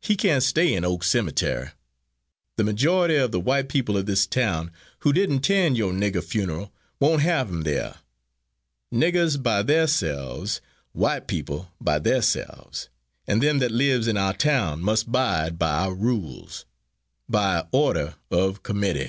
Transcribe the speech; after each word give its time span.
He 0.00 0.16
can't 0.16 0.42
stay 0.42 0.74
in 0.74 0.84
Oak 0.84 1.04
Semitury. 1.04 1.70
The 2.56 2.64
majority 2.64 3.14
of 3.14 3.30
the 3.30 3.38
white 3.38 3.68
people 3.68 3.96
of 3.96 4.06
this 4.06 4.26
town, 4.26 4.72
who 5.02 5.12
dident 5.12 5.44
tend 5.44 5.76
yore 5.78 5.92
nigger 5.92 6.14
funarl, 6.20 6.72
woant 6.98 7.22
have 7.22 7.48
him 7.48 7.62
there. 7.62 7.94
Niggers 8.92 9.40
by 9.40 9.62
there 9.62 9.86
selves, 9.86 10.60
white 10.90 11.28
peepul 11.28 11.68
by 11.80 12.00
there 12.00 12.22
selves, 12.22 12.88
and 13.28 13.40
them 13.40 13.60
that 13.60 13.70
lives 13.70 14.08
in 14.08 14.16
our 14.16 14.34
town 14.34 14.80
must 14.80 15.12
bide 15.12 15.60
by 15.60 15.84
our 15.84 15.94
rules._ 15.94 16.64
By 17.28 17.68
order 17.70 18.16
of 18.32 18.64
CUMITTY. 18.64 19.06